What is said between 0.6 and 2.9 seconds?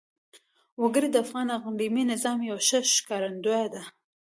وګړي د افغانستان د اقلیمي نظام یوه ښه